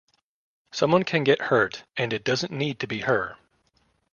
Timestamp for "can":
1.03-1.23